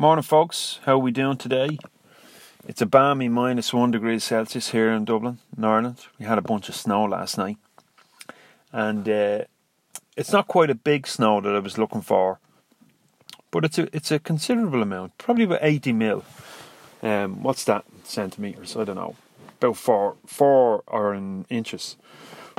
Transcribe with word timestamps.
Morning, 0.00 0.22
folks. 0.22 0.78
How 0.84 0.92
are 0.92 0.98
we 0.98 1.10
doing 1.10 1.38
today? 1.38 1.76
It's 2.68 2.80
a 2.80 2.86
balmy 2.86 3.28
minus 3.28 3.74
one 3.74 3.90
degrees 3.90 4.22
Celsius 4.22 4.70
here 4.70 4.92
in 4.92 5.04
Dublin, 5.04 5.38
in 5.56 5.64
Ireland. 5.64 6.06
We 6.20 6.24
had 6.24 6.38
a 6.38 6.40
bunch 6.40 6.68
of 6.68 6.76
snow 6.76 7.02
last 7.02 7.36
night, 7.36 7.56
and 8.70 9.08
uh, 9.08 9.46
it's 10.16 10.30
not 10.32 10.46
quite 10.46 10.70
a 10.70 10.76
big 10.76 11.08
snow 11.08 11.40
that 11.40 11.52
I 11.52 11.58
was 11.58 11.78
looking 11.78 12.02
for, 12.02 12.38
but 13.50 13.64
it's 13.64 13.76
a 13.76 13.88
it's 13.92 14.12
a 14.12 14.20
considerable 14.20 14.82
amount, 14.82 15.18
probably 15.18 15.42
about 15.42 15.58
eighty 15.62 15.92
mil. 15.92 16.24
Um, 17.02 17.42
what's 17.42 17.64
that 17.64 17.84
centimeters? 18.04 18.76
I 18.76 18.84
don't 18.84 18.94
know, 18.94 19.16
about 19.60 19.78
four 19.78 20.14
four 20.26 20.84
or 20.86 21.12
in 21.12 21.44
inches. 21.50 21.96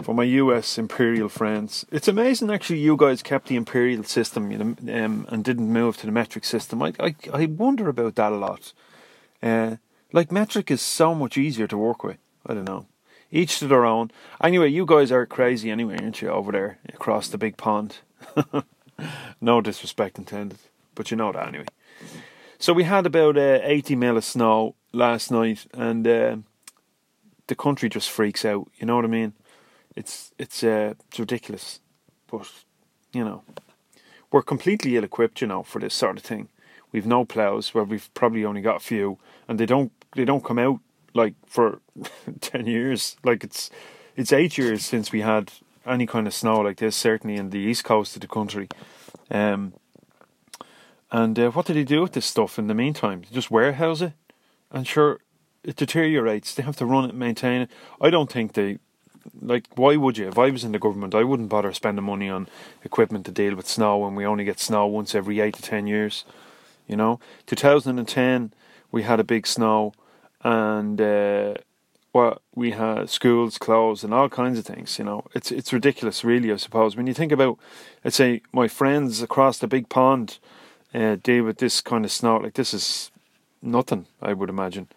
For 0.04 0.14
my 0.14 0.24
US 0.24 0.78
imperial 0.78 1.30
friends, 1.30 1.86
it's 1.92 2.08
amazing 2.08 2.50
actually. 2.50 2.80
You 2.80 2.96
guys 2.96 3.22
kept 3.22 3.48
the 3.48 3.56
imperial 3.56 4.04
system, 4.04 4.52
you 4.52 4.58
know, 4.58 5.04
um, 5.04 5.26
and 5.30 5.44
didn't 5.44 5.72
move 5.72 5.98
to 5.98 6.06
the 6.06 6.12
metric 6.12 6.46
system. 6.46 6.82
I 6.82 6.94
I, 7.00 7.16
I 7.34 7.46
wonder 7.46 7.90
about 7.90 8.16
that 8.16 8.32
a 8.32 8.38
lot. 8.38 8.74
Uh, 9.42 9.78
like 10.12 10.32
metric 10.32 10.72
is 10.72 10.82
so 10.82 11.14
much 11.14 11.38
easier 11.38 11.68
to 11.68 11.78
work 11.78 12.04
with. 12.04 12.18
I 12.46 12.54
don't 12.54 12.66
know. 12.66 12.88
Each 13.32 13.60
to 13.60 13.68
their 13.68 13.86
own. 13.86 14.12
Anyway, 14.42 14.70
you 14.70 14.86
guys 14.86 15.12
are 15.12 15.26
crazy 15.26 15.70
anyway, 15.70 15.98
aren't 16.02 16.22
you, 16.22 16.30
over 16.30 16.52
there 16.52 16.80
across 16.94 17.28
the 17.28 17.38
big 17.38 17.58
pond? 17.58 17.98
no 19.42 19.62
disrespect 19.62 20.18
intended, 20.18 20.60
but 20.96 21.12
you 21.12 21.18
know 21.18 21.32
that 21.32 21.48
anyway. 21.48 21.66
So 22.58 22.74
we 22.74 22.86
had 22.86 23.06
about 23.06 23.38
uh, 23.38 23.60
80 23.62 23.96
mil 23.96 24.18
of 24.18 24.26
snow 24.26 24.76
last 24.92 25.32
night, 25.32 25.68
and 25.74 26.08
uh, 26.08 26.38
the 27.48 27.56
country 27.56 27.88
just 27.88 28.10
freaks 28.10 28.44
out. 28.44 28.68
You 28.78 28.88
know 28.88 28.96
what 28.96 29.06
I 29.06 29.10
mean? 29.10 29.34
It's 30.00 30.32
it's 30.40 30.64
uh, 30.64 30.94
it's 31.10 31.20
ridiculous, 31.20 31.82
but 32.32 32.50
you 33.12 33.22
know, 33.22 33.44
we're 34.32 34.42
completely 34.42 34.96
ill-equipped, 34.96 35.42
you 35.42 35.48
know, 35.48 35.62
for 35.62 35.80
this 35.80 35.94
sort 35.94 36.16
of 36.16 36.24
thing. 36.24 36.48
We've 36.94 37.06
no 37.06 37.26
plows, 37.26 37.74
where 37.74 37.84
we've 37.84 38.10
probably 38.14 38.46
only 38.46 38.62
got 38.62 38.78
a 38.78 38.80
few, 38.80 39.18
and 39.46 39.60
they 39.60 39.66
don't 39.66 39.92
they 40.16 40.24
don't 40.24 40.44
come 40.44 40.58
out 40.58 40.80
like 41.14 41.34
for 41.46 41.82
ten 42.40 42.66
years. 42.66 43.18
Like 43.26 43.44
it's 43.44 43.70
it's 44.16 44.32
eight 44.32 44.58
years 44.58 44.86
since 44.86 45.12
we 45.12 45.20
had 45.20 45.52
any 45.86 46.06
kind 46.06 46.28
of 46.28 46.34
snow 46.34 46.62
like 46.62 46.78
this. 46.78 46.96
Certainly 46.96 47.36
in 47.36 47.50
the 47.50 47.60
east 47.60 47.84
coast 47.84 48.16
of 48.16 48.22
the 48.22 48.28
country. 48.30 48.70
Um, 49.30 49.74
and 51.12 51.38
uh, 51.38 51.50
what 51.52 51.66
do 51.66 51.74
they 51.74 51.84
do 51.84 52.04
with 52.04 52.14
this 52.14 52.26
stuff 52.26 52.58
in 52.58 52.68
the 52.68 52.74
meantime? 52.74 53.24
They 53.24 53.36
just 53.36 53.52
warehouse 53.52 54.00
it, 54.00 54.14
and 54.72 54.88
sure, 54.88 55.20
it 55.62 55.76
deteriorates. 55.76 56.56
They 56.56 56.64
have 56.64 56.78
to 56.78 56.86
run 56.86 57.10
it, 57.10 57.16
maintain 57.16 57.64
it. 57.64 57.72
I 58.00 58.10
don't 58.10 58.32
think 58.32 58.54
they 58.54 58.80
like. 59.42 59.66
Why 59.76 59.96
would 59.96 60.18
you? 60.18 60.28
If 60.28 60.38
I 60.38 60.50
was 60.50 60.64
in 60.64 60.72
the 60.72 60.80
government, 60.80 61.16
I 61.16 61.24
wouldn't 61.24 61.50
bother 61.50 61.74
spending 61.74 62.06
money 62.06 62.30
on 62.30 62.48
equipment 62.84 63.26
to 63.26 63.32
deal 63.32 63.56
with 63.56 63.68
snow 63.68 63.98
when 63.98 64.16
we 64.16 64.26
only 64.26 64.44
get 64.44 64.60
snow 64.60 64.86
once 64.88 65.16
every 65.16 65.40
eight 65.40 65.56
to 65.56 65.62
ten 65.62 65.88
years. 65.88 66.26
You 66.88 66.96
know, 66.96 67.20
2010 67.46 68.52
we 68.92 69.04
had 69.04 69.20
a 69.20 69.24
big 69.24 69.46
snow 69.46 69.94
and 70.44 71.00
uh, 71.00 71.54
well, 72.14 72.42
we 72.56 72.72
had 72.72 73.10
schools 73.10 73.58
closed 73.58 74.04
and 74.04 74.14
all 74.14 74.30
kinds 74.30 74.58
of 74.58 74.66
things. 74.66 74.98
You 74.98 75.06
know, 75.06 75.26
it's 75.34 75.52
it's 75.52 75.74
ridiculous, 75.74 76.24
really. 76.24 76.52
I 76.52 76.56
suppose 76.56 76.96
when 76.96 77.08
you 77.08 77.14
think 77.14 77.32
about, 77.32 77.60
let's 78.04 78.16
say, 78.16 78.42
my 78.52 78.68
friends 78.68 79.22
across 79.22 79.60
the 79.60 79.68
big 79.68 79.90
pond 79.90 80.40
uh, 80.94 81.18
deal 81.22 81.44
with 81.44 81.58
this 81.58 81.82
kind 81.82 82.06
of 82.06 82.12
snow. 82.12 82.38
Like 82.38 82.54
this 82.54 82.74
is 82.74 83.12
nothing, 83.62 84.06
I 84.22 84.34
would 84.34 84.50
imagine. 84.50 84.88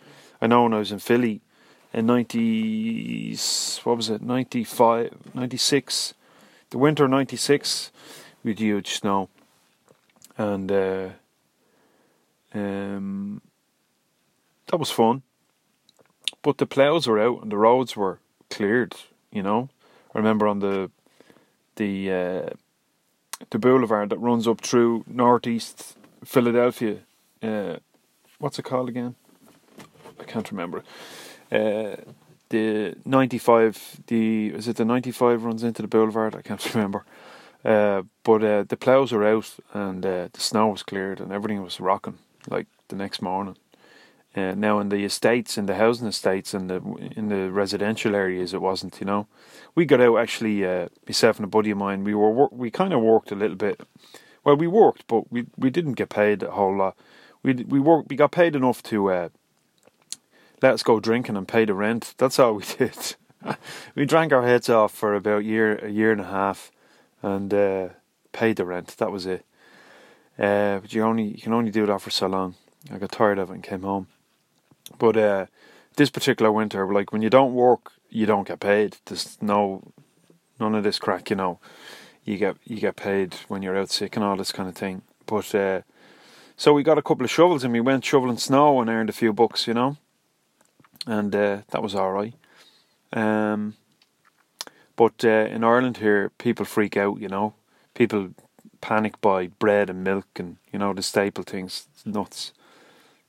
I 0.40 0.46
know 0.46 0.62
when 0.64 0.74
I 0.74 0.78
was 0.78 0.92
in 0.92 0.98
Philly 0.98 1.40
in 1.92 2.06
ninety, 2.06 3.36
what 3.84 3.96
was 3.96 4.10
it, 4.10 4.22
95, 4.22 5.34
96, 5.34 6.14
the 6.70 6.78
winter 6.78 7.06
ninety 7.08 7.36
six, 7.36 7.92
with 8.42 8.58
huge 8.58 8.94
snow, 8.94 9.28
and 10.36 10.70
uh, 10.72 11.08
um, 12.54 13.40
that 14.66 14.78
was 14.78 14.90
fun 14.90 15.22
but 16.42 16.58
the 16.58 16.66
ploughs 16.66 17.06
were 17.06 17.20
out 17.20 17.42
and 17.42 17.50
the 17.50 17.56
roads 17.56 17.96
were 17.96 18.18
cleared. 18.50 18.94
You 19.30 19.42
know, 19.42 19.70
I 20.14 20.18
remember 20.18 20.46
on 20.46 20.58
the 20.58 20.90
the 21.76 22.12
uh, 22.12 22.50
the 23.50 23.58
boulevard 23.58 24.10
that 24.10 24.18
runs 24.18 24.46
up 24.46 24.60
through 24.60 25.04
northeast 25.06 25.96
Philadelphia. 26.24 26.98
Uh, 27.42 27.76
what's 28.38 28.58
it 28.58 28.64
called 28.64 28.88
again? 28.88 29.14
I 30.20 30.24
can't 30.24 30.50
remember. 30.50 30.82
Uh, 31.52 31.96
the 32.48 32.94
ninety 33.04 33.38
five. 33.38 34.00
The 34.06 34.48
is 34.54 34.68
it 34.68 34.76
the 34.76 34.84
ninety 34.84 35.10
five 35.10 35.44
runs 35.44 35.62
into 35.62 35.82
the 35.82 35.88
boulevard? 35.88 36.34
I 36.34 36.42
can't 36.42 36.74
remember. 36.74 37.04
Uh, 37.64 38.02
but 38.24 38.42
uh, 38.42 38.64
the 38.64 38.76
ploughs 38.76 39.12
were 39.12 39.24
out 39.24 39.54
and 39.72 40.04
uh, 40.04 40.28
the 40.32 40.40
snow 40.40 40.68
was 40.68 40.82
cleared 40.82 41.20
and 41.20 41.30
everything 41.30 41.62
was 41.62 41.78
rocking 41.78 42.18
like 42.48 42.66
the 42.88 42.96
next 42.96 43.22
morning. 43.22 43.56
Uh, 44.34 44.54
now 44.56 44.80
in 44.80 44.88
the 44.88 45.04
estates, 45.04 45.58
in 45.58 45.66
the 45.66 45.74
housing 45.74 46.08
estates, 46.08 46.54
and 46.54 46.70
the 46.70 46.76
in 47.16 47.28
the 47.28 47.50
residential 47.50 48.14
areas, 48.14 48.54
it 48.54 48.62
wasn't. 48.62 48.98
You 48.98 49.06
know, 49.06 49.26
we 49.74 49.84
got 49.84 50.00
out 50.00 50.16
actually. 50.16 50.64
Uh, 50.64 50.88
myself 51.06 51.36
and 51.36 51.44
a 51.44 51.48
buddy 51.48 51.70
of 51.70 51.78
mine, 51.78 52.02
we 52.02 52.14
were 52.14 52.48
we 52.50 52.70
kind 52.70 52.94
of 52.94 53.02
worked 53.02 53.30
a 53.30 53.34
little 53.36 53.56
bit. 53.56 53.80
Well, 54.42 54.56
we 54.56 54.66
worked, 54.66 55.06
but 55.06 55.30
we 55.30 55.46
we 55.58 55.68
didn't 55.68 55.94
get 55.94 56.08
paid 56.08 56.42
a 56.42 56.52
whole 56.52 56.74
lot. 56.74 56.96
We 57.42 57.52
we 57.54 57.78
worked. 57.78 58.08
We 58.08 58.16
got 58.16 58.32
paid 58.32 58.56
enough 58.56 58.82
to 58.84 59.10
uh, 59.10 59.28
let 60.62 60.74
us 60.74 60.82
go 60.82 61.00
drinking 61.00 61.36
and 61.36 61.48
pay 61.48 61.64
the 61.64 61.74
rent. 61.74 62.14
That's 62.18 62.38
all 62.38 62.54
we 62.54 62.64
did. 62.78 63.16
we 63.94 64.06
drank 64.06 64.32
our 64.32 64.46
heads 64.46 64.68
off 64.68 64.92
for 64.92 65.14
about 65.14 65.44
year 65.44 65.76
a 65.84 65.90
year 65.90 66.12
and 66.12 66.20
a 66.20 66.24
half, 66.24 66.70
and 67.22 67.52
uh, 67.52 67.88
paid 68.32 68.56
the 68.56 68.64
rent. 68.64 68.96
That 68.98 69.12
was 69.12 69.26
it. 69.26 69.44
Uh, 70.38 70.78
but 70.78 70.94
you 70.94 71.02
only 71.02 71.24
you 71.24 71.42
can 71.42 71.52
only 71.52 71.70
do 71.70 71.86
that 71.86 72.00
for 72.00 72.10
so 72.10 72.28
long. 72.28 72.54
I 72.90 72.98
got 72.98 73.12
tired 73.12 73.38
of 73.38 73.50
it 73.50 73.54
and 73.54 73.62
came 73.62 73.82
home. 73.82 74.06
But 74.98 75.16
uh, 75.16 75.46
this 75.96 76.10
particular 76.10 76.50
winter, 76.50 76.92
like 76.92 77.12
when 77.12 77.22
you 77.22 77.30
don't 77.30 77.54
work, 77.54 77.92
you 78.08 78.26
don't 78.26 78.48
get 78.48 78.60
paid. 78.60 78.96
There's 79.06 79.38
no 79.40 79.92
none 80.58 80.74
of 80.74 80.84
this 80.84 80.98
crack, 80.98 81.30
you 81.30 81.36
know. 81.36 81.58
You 82.24 82.38
get 82.38 82.56
you 82.64 82.78
get 82.78 82.96
paid 82.96 83.34
when 83.48 83.62
you're 83.62 83.76
out 83.76 83.90
sick 83.90 84.16
and 84.16 84.24
all 84.24 84.36
this 84.36 84.52
kind 84.52 84.68
of 84.68 84.76
thing. 84.76 85.02
But 85.26 85.54
uh, 85.54 85.82
so 86.56 86.72
we 86.72 86.82
got 86.82 86.98
a 86.98 87.02
couple 87.02 87.24
of 87.24 87.30
shovels 87.30 87.64
and 87.64 87.72
we 87.72 87.80
went 87.80 88.04
shoveling 88.04 88.38
snow 88.38 88.80
and 88.80 88.88
earned 88.88 89.10
a 89.10 89.14
few 89.14 89.32
bucks, 89.32 89.66
you 89.66 89.74
know. 89.74 89.96
And 91.06 91.34
uh, 91.34 91.62
that 91.70 91.82
was 91.82 91.94
all 91.94 92.12
right. 92.12 92.34
Um, 93.12 93.74
but 94.96 95.24
uh, 95.24 95.48
in 95.50 95.64
Ireland 95.64 95.98
here, 95.98 96.30
people 96.38 96.64
freak 96.64 96.96
out, 96.96 97.20
you 97.20 97.28
know. 97.28 97.54
People 97.94 98.30
panic 98.80 99.20
buy 99.20 99.46
bread 99.46 99.88
and 99.88 100.02
milk 100.02 100.26
and 100.36 100.56
you 100.72 100.78
know 100.78 100.92
the 100.92 101.02
staple 101.02 101.44
things. 101.44 101.86
Nuts 102.04 102.52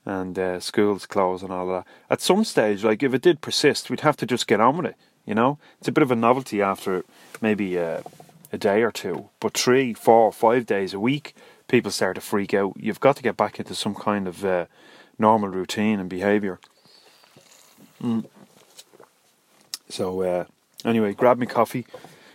and 0.05 0.37
uh, 0.37 0.59
schools 0.59 1.05
close 1.05 1.41
and 1.41 1.51
all 1.51 1.67
that. 1.67 1.87
At 2.09 2.21
some 2.21 2.43
stage, 2.43 2.83
like 2.83 3.03
if 3.03 3.13
it 3.13 3.21
did 3.21 3.41
persist, 3.41 3.89
we'd 3.89 4.01
have 4.01 4.17
to 4.17 4.25
just 4.25 4.47
get 4.47 4.59
on 4.59 4.77
with 4.77 4.87
it. 4.87 4.95
You 5.25 5.35
know, 5.35 5.57
it's 5.79 5.87
a 5.87 5.91
bit 5.91 6.01
of 6.03 6.11
a 6.11 6.15
novelty 6.15 6.61
after 6.61 7.05
maybe 7.41 7.79
uh, 7.79 8.01
a 8.51 8.57
day 8.57 8.81
or 8.81 8.91
two, 8.91 9.29
but 9.39 9.53
three, 9.53 9.93
four, 9.93 10.31
five 10.33 10.65
days 10.65 10.93
a 10.93 10.99
week, 10.99 11.35
people 11.69 11.91
start 11.91 12.15
to 12.15 12.21
freak 12.21 12.53
out. 12.53 12.73
You've 12.77 12.99
got 12.99 13.15
to 13.15 13.23
get 13.23 13.37
back 13.37 13.57
into 13.57 13.73
some 13.73 13.95
kind 13.95 14.27
of 14.27 14.43
uh, 14.43 14.65
normal 15.17 15.49
routine 15.49 15.99
and 15.99 16.09
behaviour. 16.09 16.59
Mm. 18.03 18.25
So 19.89 20.21
uh, 20.21 20.45
anyway, 20.83 21.13
grabbed 21.13 21.39
me 21.39 21.45
coffee, 21.45 21.85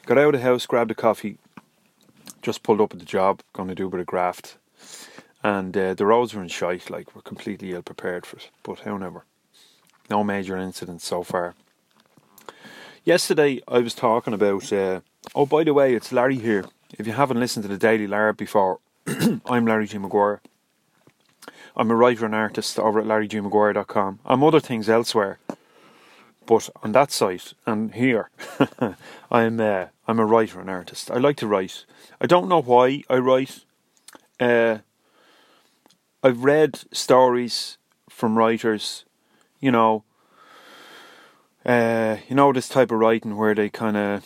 got 0.07 0.19
out 0.19 0.35
of 0.35 0.41
the 0.41 0.47
house, 0.47 0.67
grabbed 0.67 0.91
a 0.91 0.95
coffee, 0.95 1.39
just 2.43 2.63
pulled 2.63 2.81
up 2.81 2.93
at 2.93 2.99
the 2.99 3.05
job, 3.05 3.43
going 3.53 3.69
to 3.69 3.75
do 3.75 3.87
a 3.87 3.91
bit 3.91 4.01
of 4.01 4.07
graft 4.07 4.57
and 5.43 5.77
uh, 5.77 5.95
the 5.95 6.07
roads 6.07 6.35
were 6.35 6.43
in 6.43 6.49
shite, 6.49 6.91
like 6.91 7.15
we're 7.15 7.23
completely 7.23 7.73
ill 7.73 7.83
prepared 7.83 8.27
for 8.27 8.37
it. 8.37 8.51
But 8.63 8.81
however, 8.81 9.25
no 10.11 10.25
major 10.25 10.57
incidents 10.57 11.07
so 11.07 11.23
far. 11.23 11.55
Yesterday 13.05 13.63
I 13.69 13.79
was 13.79 13.95
talking 13.95 14.35
about. 14.35 14.73
Uh, 14.73 15.01
oh, 15.35 15.47
by 15.47 15.65
the 15.65 15.75
way, 15.75 15.95
it's 15.95 16.13
Larry 16.13 16.39
here. 16.39 16.65
If 16.99 17.07
you 17.07 17.13
haven't 17.13 17.41
listened 17.41 17.63
to 17.65 17.69
the 17.69 17.79
Daily 17.79 18.07
Larry 18.07 18.33
before, 18.33 18.81
I'm 19.47 19.67
Larry 19.67 19.87
G. 19.87 19.99
Maguire. 19.99 20.41
I'm 21.77 21.91
a 21.91 21.95
writer 21.95 22.25
and 22.25 22.35
artist 22.35 22.79
over 22.79 22.99
at 22.99 23.07
larrygmaguire.com. 23.07 24.19
I'm 24.25 24.43
other 24.43 24.61
things 24.61 24.89
elsewhere, 24.89 25.39
but 26.49 26.71
on 26.83 26.93
that 26.93 27.13
site 27.13 27.53
and 27.67 27.95
here, 27.95 28.31
I'm 29.31 29.61
uh, 29.61 29.87
I'm 30.09 30.19
a 30.19 30.25
writer 30.25 30.61
and 30.61 30.71
artist. 30.71 31.11
I 31.11 31.19
like 31.19 31.37
to 31.37 31.47
write. 31.47 31.85
I 32.23 32.27
don't 32.27 32.49
know 32.49 32.63
why 32.63 33.03
I 33.11 33.19
write. 33.19 33.61
Uh, 34.41 34.79
I've 36.23 36.43
read 36.43 36.81
stories 36.91 37.77
from 38.09 38.39
writers, 38.39 39.05
you 39.61 39.71
know, 39.71 40.05
uh, 41.67 42.17
you 42.29 42.35
know 42.35 42.51
this 42.55 42.69
type 42.71 42.91
of 42.91 42.99
writing 42.99 43.37
where 43.37 43.55
they 43.55 43.69
kind 43.69 43.99
of 43.99 44.25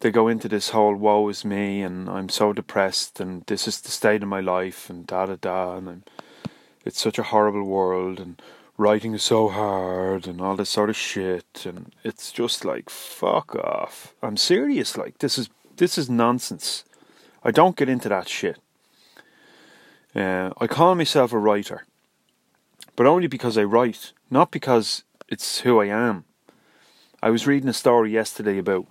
they 0.00 0.10
go 0.10 0.28
into 0.28 0.48
this 0.48 0.70
whole 0.70 0.94
woe 0.94 1.28
is 1.28 1.44
me 1.44 1.82
and 1.82 2.08
I'm 2.08 2.30
so 2.30 2.54
depressed 2.54 3.20
and 3.20 3.44
this 3.48 3.68
is 3.68 3.82
the 3.82 3.90
state 3.90 4.22
of 4.22 4.28
my 4.30 4.40
life 4.40 4.88
and 4.88 5.06
da 5.06 5.26
da 5.26 5.36
da 5.38 5.76
and 5.76 5.88
I'm, 5.88 6.04
it's 6.86 7.02
such 7.02 7.18
a 7.18 7.24
horrible 7.24 7.64
world 7.64 8.18
and 8.18 8.40
writing 8.80 9.12
is 9.12 9.22
so 9.22 9.48
hard 9.48 10.26
and 10.26 10.40
all 10.40 10.56
this 10.56 10.70
sort 10.70 10.88
of 10.88 10.96
shit 10.96 11.66
and 11.66 11.92
it's 12.02 12.32
just 12.32 12.64
like 12.64 12.88
fuck 12.88 13.54
off. 13.54 14.14
I'm 14.22 14.38
serious 14.38 14.96
like 14.96 15.18
this 15.18 15.36
is 15.36 15.50
this 15.76 15.98
is 15.98 16.08
nonsense. 16.08 16.84
I 17.44 17.50
don't 17.50 17.76
get 17.76 17.88
into 17.90 18.08
that 18.08 18.28
shit. 18.28 18.58
Uh, 20.14 20.50
I 20.58 20.66
call 20.66 20.94
myself 20.94 21.32
a 21.32 21.38
writer, 21.38 21.84
but 22.96 23.06
only 23.06 23.28
because 23.28 23.56
I 23.56 23.64
write, 23.64 24.12
not 24.30 24.50
because 24.50 25.04
it's 25.28 25.60
who 25.60 25.80
I 25.80 25.86
am. 25.86 26.24
I 27.22 27.30
was 27.30 27.46
reading 27.46 27.68
a 27.68 27.74
story 27.74 28.10
yesterday 28.10 28.58
about 28.58 28.86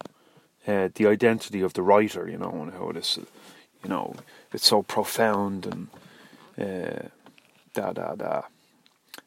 uh, 0.68 0.90
the 0.94 1.08
identity 1.08 1.62
of 1.62 1.74
the 1.74 1.82
writer, 1.82 2.30
you 2.30 2.38
know, 2.38 2.52
and 2.62 2.74
how 2.74 2.90
it 2.90 2.98
is, 2.98 3.18
you 3.84 3.90
know, 3.90 4.16
it's 4.54 4.68
so 4.68 4.84
profound 4.84 5.66
and 5.66 5.88
uh, 6.58 7.08
da 7.74 7.92
da 7.92 8.16
da. 8.16 8.44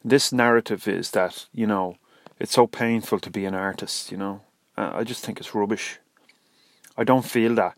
This 0.04 0.32
narrative 0.32 0.88
is 0.88 1.10
that 1.12 1.46
you 1.52 1.66
know 1.66 1.96
it's 2.38 2.52
so 2.52 2.66
painful 2.66 3.20
to 3.20 3.31
be 3.31 3.44
an 3.44 3.54
artist, 3.54 4.10
you 4.10 4.19
know. 4.19 4.40
I 4.76 5.04
just 5.04 5.25
think 5.25 5.38
it's 5.38 5.54
rubbish. 5.54 5.99
I 6.96 7.04
don't 7.04 7.25
feel 7.25 7.54
that. 7.54 7.76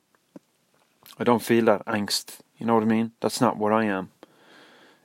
I 1.18 1.24
don't 1.24 1.42
feel 1.42 1.64
that 1.66 1.84
angst. 1.86 2.38
You 2.58 2.66
know 2.66 2.74
what 2.74 2.82
I 2.82 2.86
mean? 2.86 3.12
That's 3.20 3.40
not 3.40 3.56
what 3.58 3.72
I 3.72 3.84
am. 3.84 4.10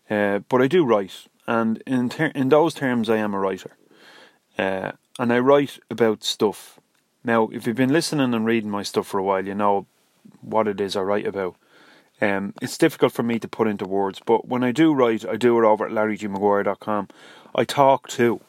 Uh, 0.10 0.40
but 0.50 0.62
I 0.62 0.68
do 0.68 0.86
write, 0.86 1.28
and 1.46 1.84
in 1.86 2.10
ter- 2.10 2.32
in 2.34 2.50
those 2.50 2.74
terms, 2.74 3.10
I 3.10 3.18
am 3.18 3.34
a 3.34 3.40
writer. 3.40 3.76
Uh, 4.58 4.94
and 5.20 5.34
I 5.34 5.40
write 5.40 5.80
about 5.90 6.24
stuff. 6.24 6.80
Now, 7.24 7.50
if 7.52 7.68
you've 7.68 7.76
been 7.76 7.94
listening 7.94 8.34
and 8.34 8.46
reading 8.46 8.72
my 8.72 8.84
stuff 8.84 9.08
for 9.08 9.20
a 9.20 9.24
while, 9.24 9.46
you 9.46 9.54
know 9.54 9.86
what 10.42 10.68
it 10.68 10.80
is 10.80 10.96
I 10.96 11.02
write 11.02 11.28
about. 11.28 11.56
Um, 12.22 12.54
it's 12.62 12.78
difficult 12.78 13.14
for 13.14 13.24
me 13.24 13.40
to 13.40 13.48
put 13.48 13.68
into 13.68 13.86
words, 13.86 14.20
but 14.26 14.48
when 14.48 14.64
I 14.64 14.72
do 14.72 14.94
write, 14.94 15.26
I 15.28 15.38
do 15.38 15.58
it 15.60 15.66
over 15.66 15.86
at 15.86 15.92
larrygmaguire.com. 15.92 17.08
I 17.56 17.64
talk 17.64 18.08
too, 18.08 18.42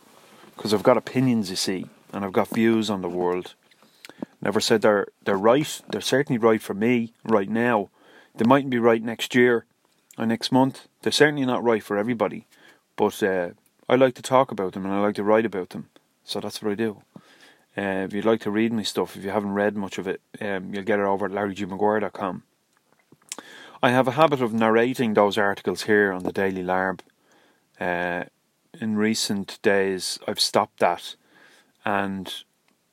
because 0.56 0.74
I've 0.74 0.82
got 0.82 0.96
opinions, 0.96 1.50
you 1.50 1.56
see, 1.56 1.86
and 2.12 2.24
I've 2.24 2.32
got 2.32 2.48
views 2.48 2.90
on 2.90 3.02
the 3.02 3.08
world. 3.08 3.54
Never 4.42 4.60
said 4.60 4.82
they're 4.82 5.06
they're 5.24 5.36
right. 5.36 5.80
They're 5.90 6.00
certainly 6.00 6.38
right 6.38 6.62
for 6.62 6.74
me 6.74 7.12
right 7.24 7.48
now. 7.48 7.90
They 8.34 8.44
mightn't 8.44 8.70
be 8.70 8.78
right 8.78 9.02
next 9.02 9.34
year 9.34 9.66
or 10.18 10.26
next 10.26 10.50
month. 10.50 10.88
They're 11.02 11.12
certainly 11.12 11.44
not 11.44 11.62
right 11.62 11.82
for 11.82 11.96
everybody, 11.96 12.46
but 12.96 13.22
uh, 13.22 13.50
I 13.88 13.96
like 13.96 14.14
to 14.14 14.22
talk 14.22 14.50
about 14.50 14.72
them 14.72 14.84
and 14.84 14.94
I 14.94 15.00
like 15.00 15.16
to 15.16 15.24
write 15.24 15.46
about 15.46 15.70
them. 15.70 15.88
So 16.24 16.40
that's 16.40 16.62
what 16.62 16.72
I 16.72 16.74
do. 16.74 17.02
Uh, 17.76 18.04
if 18.06 18.12
you'd 18.12 18.24
like 18.24 18.40
to 18.40 18.50
read 18.50 18.72
my 18.72 18.82
stuff, 18.82 19.16
if 19.16 19.24
you 19.24 19.30
haven't 19.30 19.54
read 19.54 19.76
much 19.76 19.98
of 19.98 20.08
it, 20.08 20.20
um, 20.40 20.74
you'll 20.74 20.84
get 20.84 20.98
it 20.98 21.04
over 21.04 21.26
at 21.26 21.32
larrygmaguire.com. 21.32 22.42
I 23.82 23.90
have 23.92 24.06
a 24.06 24.12
habit 24.12 24.42
of 24.42 24.52
narrating 24.52 25.14
those 25.14 25.38
articles 25.38 25.84
here 25.84 26.12
on 26.12 26.22
the 26.22 26.32
Daily 26.32 26.62
Larb. 26.62 27.00
Uh, 27.80 28.24
in 28.78 28.96
recent 28.96 29.58
days, 29.62 30.18
I've 30.28 30.38
stopped 30.38 30.80
that, 30.80 31.16
and 31.82 32.30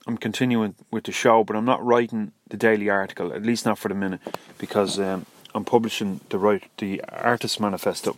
I'm 0.08 0.18
continuing 0.18 0.76
with 0.90 1.04
the 1.04 1.12
show, 1.12 1.44
but 1.44 1.58
I'm 1.58 1.66
not 1.66 1.86
writing 1.86 2.32
the 2.48 2.56
daily 2.56 2.90
article, 2.90 3.34
at 3.34 3.44
least 3.44 3.66
not 3.66 3.78
for 3.78 3.90
the 3.90 3.96
minute, 3.96 4.22
because 4.58 4.98
um, 4.98 5.26
I'm 5.54 5.66
publishing 5.66 6.22
the 6.30 6.38
right 6.38 6.64
the 6.78 7.02
artist 7.10 7.60
manifesto, 7.60 8.18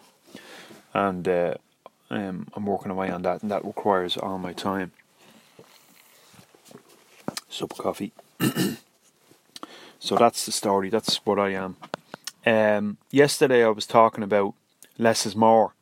and 0.93 1.27
uh, 1.27 1.55
um, 2.11 2.49
I'm 2.53 2.67
working 2.67 2.91
away 2.91 3.09
on 3.09 3.23
that, 3.23 3.41
and 3.41 3.49
that 3.49 3.65
requires 3.65 4.15
all 4.15 4.37
my 4.37 4.53
time. 4.53 4.91
Sup 7.49 7.75
coffee. 7.75 8.11
so 9.99 10.15
that's 10.17 10.45
the 10.45 10.51
story. 10.51 10.91
That's 10.91 11.25
what 11.25 11.39
I 11.39 11.49
am. 11.53 11.77
Um, 12.45 12.97
yesterday 13.11 13.63
I 13.63 13.69
was 13.69 13.85
talking 13.85 14.23
about 14.23 14.53
less 14.97 15.25
is 15.25 15.35
more. 15.35 15.73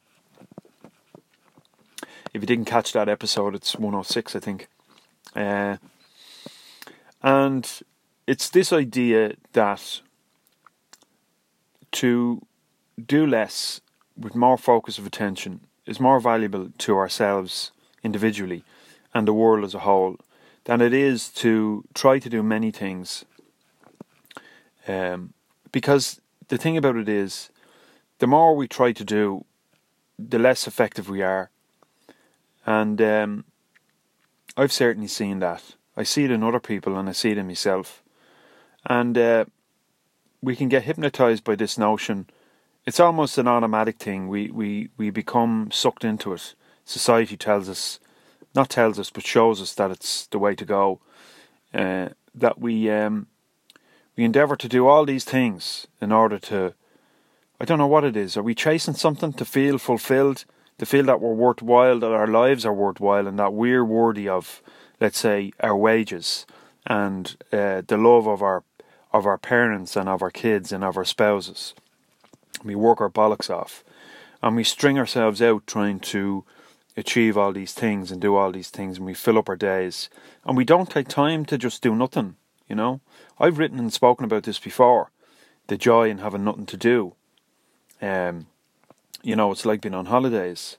If 2.33 2.41
you 2.41 2.47
didn't 2.47 2.65
catch 2.65 2.93
that 2.93 3.09
episode, 3.09 3.55
it's 3.55 3.75
106, 3.75 4.35
I 4.35 4.39
think. 4.39 4.67
Uh, 5.35 5.77
and 7.21 7.81
it's 8.25 8.49
this 8.49 8.73
idea 8.73 9.33
that 9.53 10.01
to 11.93 12.41
do 13.05 13.25
less 13.25 13.81
with 14.17 14.35
more 14.35 14.57
focus 14.57 14.97
of 14.97 15.05
attention 15.05 15.61
is 15.85 15.99
more 15.99 16.19
valuable 16.19 16.69
to 16.77 16.97
ourselves 16.97 17.71
individually 18.03 18.63
and 19.13 19.27
the 19.27 19.33
world 19.33 19.63
as 19.63 19.73
a 19.73 19.79
whole 19.79 20.17
than 20.65 20.81
it 20.81 20.93
is 20.93 21.29
to 21.29 21.83
try 21.93 22.19
to 22.19 22.29
do 22.29 22.43
many 22.43 22.71
things. 22.71 23.25
Um, 24.87 25.33
because 25.71 26.19
the 26.47 26.57
thing 26.57 26.77
about 26.77 26.95
it 26.95 27.09
is, 27.09 27.49
the 28.19 28.27
more 28.27 28.55
we 28.55 28.67
try 28.67 28.91
to 28.91 29.03
do, 29.03 29.45
the 30.17 30.39
less 30.39 30.67
effective 30.67 31.09
we 31.09 31.21
are. 31.21 31.51
And 32.65 33.01
um, 33.01 33.45
I've 34.55 34.71
certainly 34.71 35.07
seen 35.07 35.39
that. 35.39 35.75
I 35.95 36.03
see 36.03 36.25
it 36.25 36.31
in 36.31 36.43
other 36.43 36.59
people 36.59 36.97
and 36.97 37.09
I 37.09 37.11
see 37.11 37.31
it 37.31 37.37
in 37.37 37.47
myself. 37.47 38.03
And 38.85 39.17
uh, 39.17 39.45
we 40.41 40.55
can 40.55 40.69
get 40.69 40.83
hypnotized 40.83 41.43
by 41.43 41.55
this 41.55 41.77
notion. 41.77 42.27
It's 42.85 42.99
almost 42.99 43.37
an 43.37 43.47
automatic 43.47 43.97
thing. 43.97 44.27
We, 44.27 44.49
we, 44.49 44.89
we 44.97 45.09
become 45.09 45.69
sucked 45.71 46.03
into 46.03 46.33
it. 46.33 46.55
Society 46.85 47.37
tells 47.37 47.67
us, 47.67 47.99
not 48.55 48.69
tells 48.69 48.97
us, 48.97 49.09
but 49.09 49.25
shows 49.25 49.61
us 49.61 49.73
that 49.75 49.91
it's 49.91 50.27
the 50.27 50.39
way 50.39 50.55
to 50.55 50.65
go. 50.65 50.99
Uh, 51.73 52.09
that 52.33 52.59
we 52.59 52.89
um, 52.89 53.27
we 54.17 54.23
endeavour 54.23 54.55
to 54.57 54.67
do 54.67 54.87
all 54.87 55.05
these 55.05 55.23
things 55.23 55.87
in 56.01 56.11
order 56.11 56.39
to, 56.39 56.73
I 57.61 57.65
don't 57.65 57.77
know 57.77 57.87
what 57.87 58.03
it 58.03 58.17
is. 58.17 58.35
Are 58.35 58.43
we 58.43 58.55
chasing 58.55 58.95
something 58.95 59.31
to 59.33 59.45
feel 59.45 59.77
fulfilled, 59.77 60.43
to 60.79 60.85
feel 60.87 61.05
that 61.05 61.21
we're 61.21 61.33
worthwhile, 61.33 61.99
that 61.99 62.11
our 62.11 62.27
lives 62.27 62.65
are 62.65 62.73
worthwhile, 62.73 63.27
and 63.27 63.37
that 63.37 63.53
we're 63.53 63.85
worthy 63.85 64.27
of, 64.27 64.63
let's 64.99 65.19
say, 65.19 65.53
our 65.59 65.77
wages 65.77 66.47
and 66.87 67.37
uh, 67.53 67.83
the 67.85 67.97
love 67.97 68.27
of 68.27 68.41
our 68.41 68.63
of 69.13 69.25
our 69.25 69.37
parents 69.37 69.95
and 69.95 70.09
of 70.09 70.21
our 70.21 70.29
kids 70.29 70.71
and 70.71 70.83
of 70.83 70.97
our 70.97 71.05
spouses. 71.05 71.73
We 72.63 72.75
work 72.75 72.99
our 72.99 73.09
bollocks 73.09 73.49
off, 73.49 73.83
and 74.43 74.55
we 74.55 74.63
string 74.63 74.99
ourselves 74.99 75.41
out 75.41 75.65
trying 75.65 75.99
to 76.11 76.43
achieve 76.97 77.37
all 77.37 77.53
these 77.53 77.73
things 77.73 78.11
and 78.11 78.19
do 78.19 78.35
all 78.35 78.51
these 78.51 78.69
things, 78.69 78.97
and 78.97 79.05
we 79.05 79.13
fill 79.13 79.37
up 79.37 79.47
our 79.47 79.55
days, 79.55 80.09
and 80.43 80.57
we 80.57 80.65
don't 80.65 80.89
take 80.89 81.07
time 81.07 81.45
to 81.45 81.57
just 81.57 81.81
do 81.81 81.95
nothing. 81.95 82.35
You 82.67 82.75
know, 82.75 82.99
I've 83.39 83.57
written 83.57 83.79
and 83.79 83.93
spoken 83.93 84.25
about 84.25 84.43
this 84.43 84.59
before. 84.59 85.11
The 85.67 85.77
joy 85.77 86.09
in 86.09 86.19
having 86.19 86.43
nothing 86.43 86.65
to 86.67 86.77
do. 86.77 87.13
Um, 88.01 88.47
you 89.23 89.35
know, 89.35 89.51
it's 89.51 89.65
like 89.65 89.81
being 89.81 89.95
on 89.95 90.05
holidays, 90.05 90.77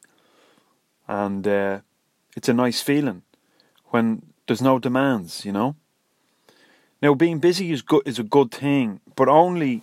and 1.06 1.46
uh, 1.46 1.80
it's 2.36 2.48
a 2.48 2.54
nice 2.54 2.80
feeling 2.80 3.22
when 3.86 4.22
there's 4.46 4.62
no 4.62 4.78
demands. 4.78 5.44
You 5.44 5.52
know. 5.52 5.76
Now, 7.00 7.14
being 7.14 7.38
busy 7.38 7.72
is 7.72 7.82
good 7.82 8.02
is 8.06 8.18
a 8.18 8.22
good 8.22 8.50
thing, 8.50 9.00
but 9.16 9.28
only 9.28 9.82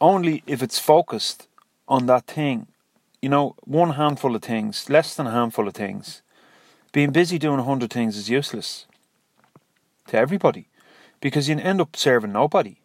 only 0.00 0.42
if 0.46 0.62
it's 0.62 0.78
focused 0.78 1.46
on 1.86 2.06
that 2.06 2.26
thing. 2.26 2.66
You 3.20 3.28
know, 3.28 3.56
one 3.64 3.94
handful 3.94 4.36
of 4.36 4.42
things, 4.42 4.88
less 4.88 5.14
than 5.14 5.26
a 5.26 5.32
handful 5.32 5.66
of 5.66 5.74
things. 5.74 6.22
Being 6.92 7.10
busy 7.10 7.38
doing 7.38 7.58
a 7.58 7.64
hundred 7.64 7.90
things 7.90 8.16
is 8.16 8.30
useless 8.30 8.86
to 10.08 10.18
everybody 10.18 10.68
because 11.20 11.48
you 11.48 11.58
end 11.58 11.80
up 11.80 11.96
serving 11.96 12.32
nobody. 12.32 12.76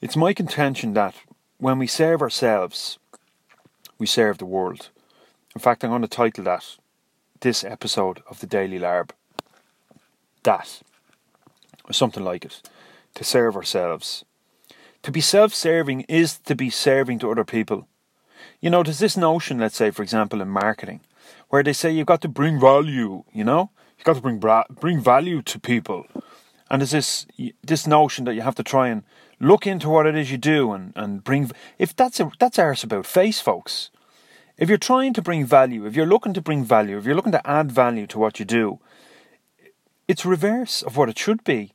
It's 0.00 0.16
my 0.16 0.32
contention 0.32 0.94
that 0.94 1.14
when 1.58 1.78
we 1.78 1.86
serve 1.86 2.22
ourselves, 2.22 2.98
we 3.98 4.06
serve 4.06 4.38
the 4.38 4.46
world. 4.46 4.90
In 5.54 5.60
fact, 5.60 5.82
I'm 5.82 5.90
going 5.90 6.02
to 6.02 6.08
title 6.08 6.44
that 6.44 6.76
this 7.40 7.64
episode 7.64 8.22
of 8.28 8.40
the 8.40 8.46
Daily 8.46 8.78
Larb. 8.78 9.10
That, 10.44 10.82
or 11.84 11.92
something 11.92 12.24
like 12.24 12.44
it, 12.44 12.62
to 13.14 13.24
serve 13.24 13.56
ourselves. 13.56 14.24
To 15.02 15.10
be 15.10 15.20
self 15.20 15.54
serving 15.54 16.02
is 16.02 16.38
to 16.40 16.54
be 16.54 16.70
serving 16.70 17.18
to 17.20 17.30
other 17.30 17.44
people. 17.44 17.88
You 18.60 18.70
know, 18.70 18.82
there's 18.82 18.98
this 18.98 19.16
notion, 19.16 19.58
let's 19.58 19.76
say, 19.76 19.90
for 19.90 20.02
example, 20.02 20.40
in 20.40 20.48
marketing, 20.48 21.00
where 21.48 21.62
they 21.62 21.72
say 21.72 21.90
you've 21.90 22.06
got 22.06 22.22
to 22.22 22.28
bring 22.28 22.60
value, 22.60 23.24
you 23.32 23.44
know? 23.44 23.70
You've 23.98 24.04
got 24.04 24.16
to 24.16 24.22
bring 24.22 24.38
bra- 24.38 24.64
bring 24.70 25.00
value 25.00 25.42
to 25.42 25.58
people. 25.58 26.06
And 26.70 26.80
there's 26.80 26.92
this 26.92 27.26
this 27.62 27.86
notion 27.86 28.24
that 28.24 28.34
you 28.34 28.42
have 28.42 28.54
to 28.54 28.62
try 28.62 28.88
and 28.88 29.02
look 29.40 29.66
into 29.66 29.88
what 29.88 30.06
it 30.06 30.16
is 30.16 30.30
you 30.30 30.38
do 30.38 30.72
and, 30.72 30.92
and 30.96 31.22
bring. 31.24 31.50
If 31.78 31.94
that's 31.94 32.20
a, 32.20 32.30
that's 32.38 32.58
ours 32.58 32.84
about 32.84 33.06
face, 33.06 33.40
folks. 33.40 33.90
If 34.56 34.68
you're 34.68 34.78
trying 34.78 35.14
to 35.14 35.22
bring 35.22 35.44
value, 35.44 35.86
if 35.86 35.94
you're 35.94 36.06
looking 36.06 36.34
to 36.34 36.40
bring 36.40 36.64
value, 36.64 36.98
if 36.98 37.04
you're 37.04 37.14
looking 37.14 37.32
to 37.32 37.48
add 37.48 37.70
value 37.70 38.06
to 38.08 38.18
what 38.18 38.38
you 38.38 38.44
do, 38.44 38.80
it's 40.08 40.24
reverse 40.24 40.82
of 40.82 40.96
what 40.96 41.08
it 41.08 41.18
should 41.18 41.44
be. 41.44 41.72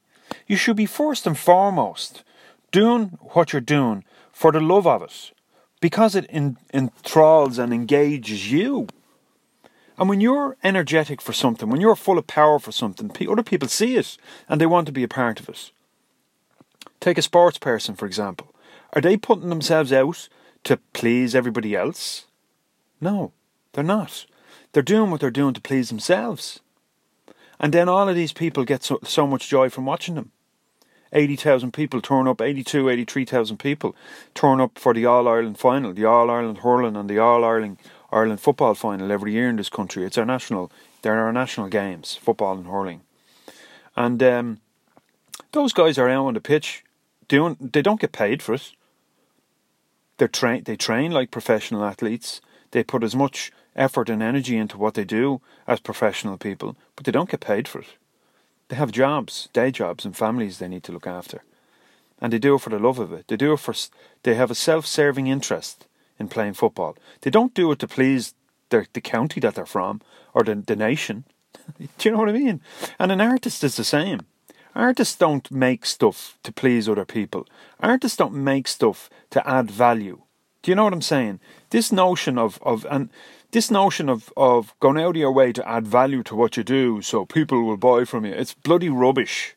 You 0.47 0.57
should 0.57 0.75
be 0.75 0.85
first 0.85 1.25
and 1.25 1.37
foremost 1.37 2.23
doing 2.71 3.17
what 3.33 3.53
you're 3.53 3.61
doing 3.61 4.03
for 4.31 4.51
the 4.51 4.59
love 4.59 4.85
of 4.87 5.01
it, 5.01 5.31
because 5.79 6.15
it 6.15 6.29
enthralls 6.73 7.57
and 7.57 7.73
engages 7.73 8.51
you. 8.51 8.87
And 10.03 10.09
when 10.09 10.19
you're 10.19 10.57
energetic 10.65 11.21
for 11.21 11.31
something, 11.31 11.69
when 11.69 11.79
you're 11.79 11.95
full 11.95 12.17
of 12.17 12.27
power 12.27 12.59
for 12.59 12.73
something, 12.73 13.09
other 13.25 13.41
people 13.41 13.69
see 13.69 13.95
it 13.95 14.17
and 14.49 14.59
they 14.59 14.65
want 14.65 14.85
to 14.87 14.91
be 14.91 15.03
a 15.03 15.07
part 15.07 15.39
of 15.39 15.47
it. 15.47 15.71
Take 16.99 17.17
a 17.17 17.21
sports 17.21 17.57
person, 17.57 17.95
for 17.95 18.05
example. 18.05 18.53
Are 18.91 18.99
they 18.99 19.15
putting 19.15 19.47
themselves 19.47 19.93
out 19.93 20.27
to 20.65 20.75
please 20.91 21.33
everybody 21.33 21.73
else? 21.73 22.25
No, 22.99 23.31
they're 23.71 23.81
not. 23.81 24.25
They're 24.73 24.83
doing 24.83 25.09
what 25.09 25.21
they're 25.21 25.31
doing 25.31 25.53
to 25.53 25.61
please 25.61 25.87
themselves. 25.87 26.59
And 27.57 27.73
then 27.73 27.87
all 27.87 28.09
of 28.09 28.15
these 28.17 28.33
people 28.33 28.65
get 28.65 28.83
so, 28.83 28.99
so 29.05 29.25
much 29.25 29.47
joy 29.47 29.69
from 29.69 29.85
watching 29.85 30.15
them. 30.15 30.33
80,000 31.13 31.71
people 31.71 32.01
turn 32.01 32.27
up, 32.27 32.41
82, 32.41 32.89
83,000 32.89 33.55
people 33.55 33.95
turn 34.33 34.59
up 34.59 34.77
for 34.77 34.93
the 34.93 35.05
All 35.05 35.29
Ireland 35.29 35.59
final, 35.59 35.93
the 35.93 36.03
All 36.03 36.29
Ireland 36.29 36.57
hurling 36.57 36.97
and 36.97 37.09
the 37.09 37.19
All 37.19 37.45
Ireland 37.45 37.77
Ireland 38.13 38.39
football 38.39 38.75
final 38.75 39.11
every 39.11 39.33
year 39.33 39.49
in 39.49 39.55
this 39.55 39.69
country. 39.69 40.05
It's 40.05 40.17
our 40.17 40.25
national, 40.25 40.71
they're 41.01 41.19
our 41.19 41.33
national 41.33 41.67
games, 41.67 42.15
football 42.15 42.57
and 42.57 42.67
hurling. 42.67 43.01
And 43.95 44.21
um, 44.21 44.61
those 45.51 45.73
guys 45.73 45.97
are 45.97 46.09
out 46.09 46.25
on 46.25 46.33
the 46.33 46.41
pitch 46.41 46.83
doing, 47.27 47.57
they 47.59 47.81
don't 47.81 47.99
get 47.99 48.11
paid 48.11 48.41
for 48.41 48.53
it. 48.53 48.71
They're 50.17 50.27
train, 50.27 50.63
they 50.63 50.75
train 50.75 51.11
like 51.11 51.31
professional 51.31 51.83
athletes. 51.83 52.41
They 52.71 52.83
put 52.83 53.03
as 53.03 53.15
much 53.15 53.51
effort 53.75 54.09
and 54.09 54.21
energy 54.21 54.57
into 54.57 54.77
what 54.77 54.93
they 54.93 55.03
do 55.03 55.41
as 55.67 55.79
professional 55.79 56.37
people, 56.37 56.75
but 56.95 57.05
they 57.05 57.11
don't 57.11 57.29
get 57.29 57.39
paid 57.39 57.67
for 57.67 57.79
it. 57.79 57.97
They 58.67 58.75
have 58.75 58.91
jobs, 58.91 59.49
day 59.53 59.71
jobs, 59.71 60.05
and 60.05 60.15
families 60.15 60.57
they 60.57 60.67
need 60.67 60.83
to 60.83 60.91
look 60.91 61.07
after. 61.07 61.43
And 62.19 62.31
they 62.31 62.39
do 62.39 62.55
it 62.55 62.61
for 62.61 62.69
the 62.69 62.79
love 62.79 62.99
of 62.99 63.11
it. 63.11 63.27
They 63.27 63.35
do 63.35 63.53
it 63.53 63.59
for, 63.59 63.73
they 64.23 64.35
have 64.35 64.51
a 64.51 64.55
self 64.55 64.85
serving 64.85 65.27
interest 65.27 65.87
in 66.19 66.27
playing 66.27 66.53
football. 66.53 66.95
They 67.21 67.29
don't 67.29 67.53
do 67.53 67.71
it 67.71 67.79
to 67.79 67.87
please 67.87 68.33
their, 68.69 68.85
the 68.93 69.01
county 69.01 69.39
that 69.41 69.55
they're 69.55 69.65
from 69.65 70.01
or 70.33 70.43
the, 70.43 70.55
the 70.55 70.75
nation. 70.75 71.25
do 71.79 71.87
you 72.01 72.11
know 72.11 72.17
what 72.19 72.29
I 72.29 72.33
mean? 72.33 72.61
And 72.99 73.11
an 73.11 73.21
artist 73.21 73.63
is 73.63 73.75
the 73.75 73.83
same. 73.83 74.21
Artists 74.75 75.15
don't 75.15 75.51
make 75.51 75.85
stuff 75.85 76.37
to 76.43 76.51
please 76.51 76.89
other 76.89 77.05
people. 77.05 77.47
Artists 77.79 78.17
don't 78.17 78.33
make 78.33 78.67
stuff 78.67 79.09
to 79.29 79.47
add 79.47 79.69
value. 79.69 80.21
Do 80.63 80.71
you 80.71 80.75
know 80.75 80.85
what 80.85 80.93
I'm 80.93 81.01
saying? 81.01 81.39
This 81.69 81.91
notion 81.91 82.37
of, 82.37 82.57
of 82.63 82.85
and 82.89 83.09
this 83.51 83.69
notion 83.69 84.09
of, 84.09 84.33
of 84.35 84.73
going 84.79 84.97
out 84.97 85.11
of 85.11 85.15
your 85.17 85.31
way 85.31 85.53
to 85.53 85.69
add 85.69 85.85
value 85.85 86.23
to 86.23 86.35
what 86.35 86.57
you 86.57 86.63
do 86.63 87.01
so 87.01 87.25
people 87.25 87.63
will 87.63 87.77
buy 87.77 88.05
from 88.05 88.25
you, 88.25 88.33
it's 88.33 88.55
bloody 88.55 88.89
rubbish. 88.89 89.55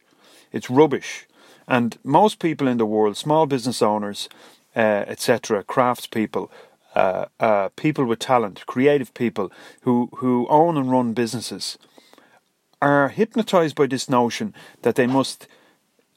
It's 0.53 0.69
rubbish. 0.69 1.27
And 1.67 1.97
most 2.05 2.39
people 2.39 2.69
in 2.69 2.77
the 2.77 2.87
world, 2.87 3.17
small 3.17 3.47
business 3.47 3.81
owners, 3.81 4.29
uh, 4.77 5.05
etc., 5.09 5.65
craftspeople, 5.65 6.51
uh, 6.95 7.27
uh, 7.41 7.69
people 7.77 8.05
with 8.05 8.19
talent, 8.19 8.65
creative 8.67 9.13
people 9.15 9.51
who, 9.83 10.11
who 10.17 10.47
own 10.49 10.77
and 10.77 10.91
run 10.91 11.15
businesses, 11.15 11.79
are 12.83 13.09
hypnotized 13.09 13.75
by 13.75 13.87
this 13.87 14.09
notion 14.09 14.55
that 14.83 14.95
they 14.95 15.07
must 15.07 15.49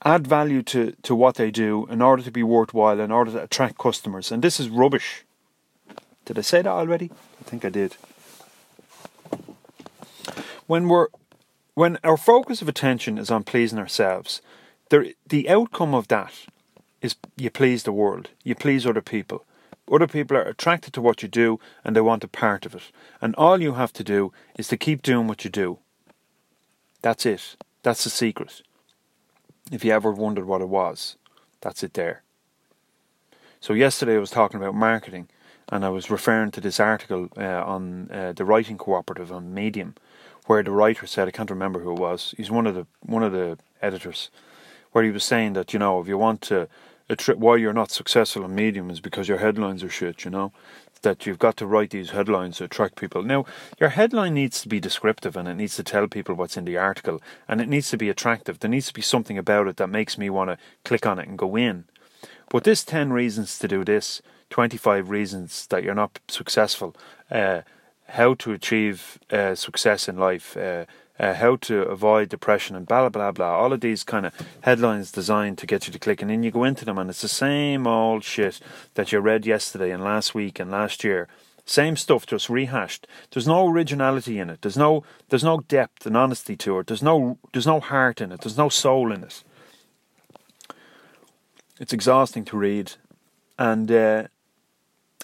add 0.04 0.28
value 0.28 0.62
to, 0.62 0.92
to 1.04 1.16
what 1.16 1.36
they 1.36 1.52
do 1.52 1.88
in 1.90 2.02
order 2.02 2.22
to 2.22 2.32
be 2.32 2.44
worthwhile, 2.44 3.00
in 3.00 3.12
order 3.12 3.32
to 3.32 3.44
attract 3.44 3.78
customers. 3.78 4.32
And 4.32 4.44
this 4.44 4.60
is 4.60 4.70
rubbish. 4.70 5.24
Did 6.26 6.38
I 6.38 6.42
say 6.42 6.62
that 6.62 6.68
already? 6.68 7.12
I 7.40 7.44
think 7.44 7.66
I 7.66 7.70
did. 7.70 7.96
When 10.68 10.88
we're 10.88 11.08
when 11.74 11.98
our 12.04 12.18
focus 12.18 12.62
of 12.62 12.68
attention 12.68 13.18
is 13.18 13.32
on 13.32 13.44
pleasing 13.44 13.80
ourselves, 13.80 14.42
the 14.90 15.16
the 15.28 15.50
outcome 15.50 15.96
of 15.96 16.08
that 16.10 16.34
is 17.02 17.16
you 17.38 17.50
please 17.50 17.84
the 17.84 17.92
world, 17.92 18.30
you 18.44 18.56
please 18.56 18.86
other 18.86 19.02
people. 19.02 19.46
Other 19.92 20.08
people 20.08 20.38
are 20.38 20.44
attracted 20.44 20.94
to 20.94 21.02
what 21.02 21.24
you 21.24 21.28
do 21.28 21.60
and 21.84 21.96
they 21.96 22.02
want 22.02 22.24
a 22.24 22.28
part 22.28 22.66
of 22.66 22.76
it. 22.76 22.92
And 23.22 23.36
all 23.36 23.62
you 23.62 23.74
have 23.74 23.94
to 23.94 24.04
do 24.04 24.32
is 24.58 24.68
to 24.68 24.78
keep 24.78 25.02
doing 25.02 25.28
what 25.28 25.44
you 25.44 25.50
do. 25.50 25.80
That's 27.02 27.26
it. 27.26 27.56
That's 27.82 28.04
the 28.04 28.10
secret. 28.10 28.62
If 29.72 29.84
you 29.84 29.92
ever 29.92 30.12
wondered 30.12 30.46
what 30.46 30.62
it 30.62 30.70
was, 30.70 31.16
that's 31.62 31.84
it 31.84 31.94
there. 31.94 32.24
So, 33.62 33.74
yesterday 33.74 34.16
I 34.16 34.20
was 34.20 34.30
talking 34.30 34.60
about 34.60 34.74
marketing 34.74 35.28
and 35.70 35.86
I 35.86 35.90
was 35.90 36.10
referring 36.10 36.52
to 36.52 36.62
this 36.62 36.80
article 36.80 37.30
uh, 37.38 37.64
on 37.64 38.10
uh, 38.12 38.34
the 38.34 38.46
writing 38.46 38.78
cooperative 38.78 39.32
on 39.32 39.54
Medium, 39.54 39.96
where 40.46 40.64
the 40.64 40.72
writer 40.72 41.06
said, 41.06 41.28
I 41.28 41.32
can't 41.32 41.50
remember 41.50 41.82
who 41.82 41.92
it 41.92 42.00
was, 42.00 42.34
he's 42.38 42.50
one 42.50 42.66
of 42.66 42.76
the, 42.76 42.88
one 43.02 43.22
of 43.22 43.34
the 43.34 43.58
editors, 43.82 44.32
where 44.92 45.04
he 45.04 45.12
was 45.12 45.24
saying 45.24 45.54
that, 45.54 45.74
you 45.74 45.80
know, 45.80 46.00
if 46.00 46.08
you 46.08 46.18
want 46.18 46.42
to, 46.44 46.68
why 47.38 47.58
you're 47.58 47.74
not 47.74 47.92
successful 47.92 48.44
on 48.44 48.56
Medium 48.56 48.90
is 48.90 49.00
because 49.00 49.28
your 49.28 49.40
headlines 49.40 49.84
are 49.84 49.90
shit, 49.90 50.26
you 50.26 50.32
know 50.32 50.52
that 51.02 51.26
you've 51.26 51.40
got 51.40 51.58
to 51.58 51.66
write 51.66 51.92
these 51.92 52.12
headlines 52.12 52.58
to 52.58 52.66
attract 52.66 52.96
people. 52.96 53.24
Now, 53.24 53.46
your 53.80 53.90
headline 53.90 54.34
needs 54.34 54.62
to 54.62 54.68
be 54.68 54.80
descriptive 54.80 55.38
and 55.38 55.48
it 55.48 55.56
needs 55.56 55.76
to 55.78 55.84
tell 55.84 56.08
people 56.08 56.36
what's 56.36 56.58
in 56.58 56.66
the 56.66 56.78
article 56.78 57.22
and 57.48 57.62
it 57.62 57.70
needs 57.70 57.90
to 57.92 57.98
be 57.98 58.10
attractive. 58.10 58.60
There 58.60 58.70
needs 58.70 58.88
to 58.88 58.94
be 58.94 59.02
something 59.02 59.38
about 59.38 59.68
it 59.68 59.78
that 59.78 59.88
makes 59.88 60.18
me 60.18 60.30
want 60.30 60.50
to 60.50 60.58
click 60.84 61.06
on 61.06 61.20
it 61.20 61.28
and 61.28 61.38
go 61.38 61.56
in. 61.56 61.86
But 62.50 62.64
this 62.64 62.84
10 62.84 63.14
reasons 63.14 63.60
to 63.60 63.68
do 63.68 63.84
this, 63.84 64.22
25 64.50 65.10
reasons 65.10 65.68
that 65.68 65.84
you're 65.84 65.96
not 65.96 66.20
successful, 66.28 66.96
uh, 67.30 67.62
how 68.10 68.34
to 68.36 68.52
achieve 68.52 69.20
uh, 69.32 69.54
success 69.56 70.10
in 70.10 70.18
life, 70.18 70.58
uh, 70.58 70.86
uh, 71.20 71.34
how 71.34 71.58
to 71.58 71.82
avoid 71.84 72.30
depression 72.30 72.76
and 72.76 72.88
blah 72.88 73.10
blah 73.10 73.32
blah. 73.32 73.58
All 73.58 73.74
of 73.74 73.82
these 73.82 74.04
kind 74.04 74.26
of 74.26 74.34
headlines 74.62 75.12
designed 75.12 75.58
to 75.58 75.68
get 75.68 75.88
you 75.88 75.94
to 75.94 76.00
click, 76.00 76.22
and 76.22 76.32
then 76.32 76.44
you 76.44 76.52
go 76.52 76.64
into 76.64 76.86
them, 76.86 76.98
and 76.98 77.10
it's 77.10 77.22
the 77.22 77.28
same 77.28 77.86
old 77.86 78.24
shit 78.24 78.60
that 78.94 79.12
you 79.12 79.20
read 79.20 79.46
yesterday 79.46 79.92
and 79.92 80.04
last 80.04 80.34
week 80.34 80.60
and 80.60 80.72
last 80.72 81.04
year. 81.04 81.28
Same 81.66 81.96
stuff, 81.96 82.26
just 82.26 82.50
rehashed. 82.50 83.06
There's 83.32 83.48
no 83.48 83.68
originality 83.68 84.40
in 84.40 84.50
it. 84.50 84.64
There's 84.64 84.78
no 84.78 85.04
there's 85.30 85.44
no 85.44 85.60
depth 85.60 86.06
and 86.06 86.18
honesty 86.18 86.56
to 86.58 86.80
it. 86.80 86.88
There's 86.88 87.04
no 87.04 87.38
there's 87.54 87.68
no 87.68 87.80
heart 87.80 88.22
in 88.22 88.32
it. 88.32 88.42
There's 88.42 88.58
no 88.58 88.70
soul 88.70 89.12
in 89.12 89.24
it. 89.24 89.44
It's 91.80 91.94
exhausting 91.94 92.44
to 92.46 92.58
read, 92.58 92.94
and 93.58 93.92
uh, 93.92 94.24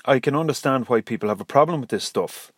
I 0.06 0.20
can 0.20 0.36
understand 0.36 0.88
why 0.88 1.02
people 1.02 1.30
have 1.30 1.42
a 1.42 1.46
problem 1.46 1.82
with 1.82 1.90
this 1.90 2.04
stuff. 2.04 2.52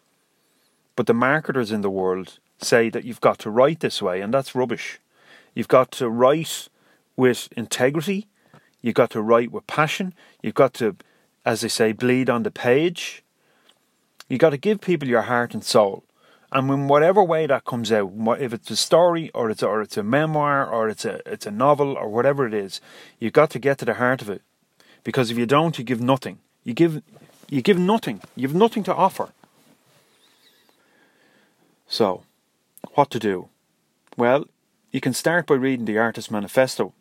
But 0.96 1.08
the 1.08 1.14
marketers 1.14 1.72
in 1.72 1.82
the 1.82 1.90
world 1.90 2.40
say 2.60 2.90
that 2.90 3.04
you've 3.04 3.22
got 3.22 3.40
to 3.40 3.50
write 3.50 3.80
this 3.80 4.02
way, 4.02 4.22
and 4.22 4.34
that's 4.34 4.56
rubbish. 4.56 5.00
You've 5.54 5.68
got 5.68 5.92
to 5.94 6.10
write 6.10 6.70
with 7.16 7.50
integrity, 7.58 8.28
you've 8.82 8.96
got 8.96 9.10
to 9.12 9.22
write 9.22 9.52
with 9.52 9.68
passion, 9.68 10.14
you've 10.42 10.54
got 10.54 10.74
to, 10.76 10.96
as 11.46 11.62
they 11.62 11.68
say, 11.68 11.92
bleed 11.92 12.30
on 12.30 12.44
the 12.44 12.52
page. 12.52 13.24
You've 14.30 14.42
got 14.42 14.50
to 14.50 14.58
give 14.58 14.82
people 14.82 15.08
your 15.08 15.24
heart 15.24 15.54
and 15.54 15.64
soul. 15.64 16.04
And 16.52 16.70
in 16.70 16.88
whatever 16.88 17.24
way 17.24 17.46
that 17.48 17.66
comes 17.66 17.92
out, 17.92 18.12
if 18.40 18.54
it's 18.54 18.72
a 18.72 18.76
story 18.76 19.30
or 19.34 19.50
it's 19.50 19.62
a, 19.62 19.68
or 19.68 19.82
it's 19.82 19.98
a 19.98 20.04
memoir 20.04 20.66
or 20.66 20.88
it's 20.88 21.04
a 21.04 21.22
it's 21.26 21.46
a 21.46 21.52
novel 21.52 21.98
or 21.98 22.08
whatever 22.08 22.48
it 22.48 22.54
is, 22.54 22.80
you've 23.20 23.34
got 23.34 23.50
to 23.52 23.60
get 23.60 23.80
to 23.80 23.86
the 23.86 23.96
heart 23.96 24.22
of 24.22 24.30
it. 24.30 24.42
Because 25.04 25.30
if 25.30 25.38
you 25.38 25.46
don't, 25.46 25.78
you 25.78 25.84
give 25.84 26.02
nothing. 26.02 26.40
You 26.64 26.74
give 26.74 27.02
you 27.50 27.62
give 27.62 27.78
nothing. 27.78 28.22
You 28.36 28.48
have 28.48 28.56
nothing 28.56 28.84
to 28.84 28.96
offer. 28.96 29.30
So, 31.88 32.24
what 32.98 33.12
to 33.12 33.20
do? 33.20 33.48
Well, 34.18 34.46
you 34.92 35.00
can 35.02 35.14
start 35.14 35.46
by 35.46 35.54
reading 35.54 35.86
the 35.86 36.00
Artist 36.00 36.32
Manifesto. 36.32 36.94